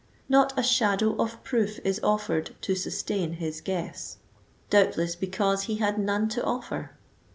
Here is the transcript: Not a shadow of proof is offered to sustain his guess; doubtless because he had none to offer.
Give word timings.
Not 0.27 0.57
a 0.57 0.63
shadow 0.63 1.15
of 1.21 1.43
proof 1.43 1.77
is 1.85 1.99
offered 2.01 2.55
to 2.61 2.73
sustain 2.73 3.33
his 3.33 3.61
guess; 3.61 4.17
doubtless 4.71 5.15
because 5.15 5.65
he 5.65 5.75
had 5.75 5.99
none 5.99 6.27
to 6.29 6.43
offer. 6.43 6.93